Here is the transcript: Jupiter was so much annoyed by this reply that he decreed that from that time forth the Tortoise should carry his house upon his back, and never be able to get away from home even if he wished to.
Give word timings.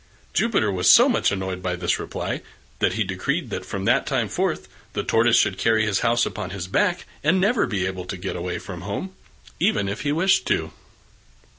Jupiter 0.33 0.71
was 0.71 0.89
so 0.89 1.07
much 1.07 1.31
annoyed 1.31 1.61
by 1.61 1.75
this 1.75 1.99
reply 1.99 2.41
that 2.79 2.93
he 2.93 3.03
decreed 3.03 3.51
that 3.51 3.67
from 3.67 3.85
that 3.85 4.07
time 4.07 4.29
forth 4.29 4.67
the 4.93 5.03
Tortoise 5.03 5.37
should 5.37 5.59
carry 5.59 5.85
his 5.85 5.99
house 5.99 6.25
upon 6.25 6.49
his 6.49 6.65
back, 6.65 7.05
and 7.23 7.39
never 7.39 7.67
be 7.67 7.85
able 7.85 8.05
to 8.05 8.17
get 8.17 8.35
away 8.35 8.57
from 8.57 8.81
home 8.81 9.13
even 9.59 9.87
if 9.87 10.01
he 10.01 10.11
wished 10.11 10.47
to. 10.47 10.71